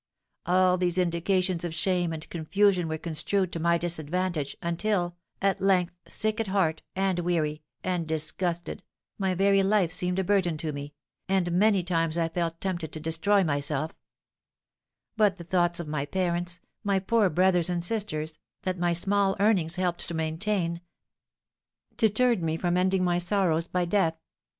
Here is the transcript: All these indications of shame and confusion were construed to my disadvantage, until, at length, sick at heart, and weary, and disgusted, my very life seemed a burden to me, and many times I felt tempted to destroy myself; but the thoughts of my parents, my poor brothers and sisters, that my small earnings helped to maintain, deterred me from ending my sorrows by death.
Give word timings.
All 0.47 0.79
these 0.79 0.97
indications 0.97 1.63
of 1.63 1.75
shame 1.75 2.11
and 2.11 2.27
confusion 2.31 2.87
were 2.87 2.97
construed 2.97 3.51
to 3.51 3.59
my 3.59 3.77
disadvantage, 3.77 4.57
until, 4.59 5.15
at 5.43 5.61
length, 5.61 5.93
sick 6.07 6.39
at 6.39 6.47
heart, 6.47 6.81
and 6.95 7.19
weary, 7.19 7.61
and 7.83 8.07
disgusted, 8.07 8.81
my 9.19 9.35
very 9.35 9.61
life 9.61 9.91
seemed 9.91 10.17
a 10.17 10.23
burden 10.23 10.57
to 10.57 10.73
me, 10.73 10.95
and 11.29 11.51
many 11.51 11.83
times 11.83 12.17
I 12.17 12.29
felt 12.29 12.59
tempted 12.59 12.91
to 12.93 12.99
destroy 12.99 13.43
myself; 13.43 13.93
but 15.17 15.37
the 15.37 15.43
thoughts 15.43 15.79
of 15.79 15.87
my 15.87 16.07
parents, 16.07 16.59
my 16.83 16.97
poor 16.97 17.29
brothers 17.29 17.69
and 17.69 17.83
sisters, 17.85 18.39
that 18.63 18.79
my 18.79 18.93
small 18.93 19.35
earnings 19.39 19.75
helped 19.75 20.07
to 20.07 20.15
maintain, 20.15 20.81
deterred 21.95 22.41
me 22.41 22.57
from 22.57 22.75
ending 22.75 23.03
my 23.03 23.19
sorrows 23.19 23.67
by 23.67 23.85
death. 23.85 24.17